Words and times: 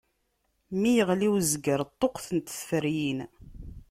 Mi 0.79 0.91
iɣli 1.01 1.27
uzger, 1.33 1.79
ṭṭuqqtent 1.91 2.53
tferyin. 2.59 3.19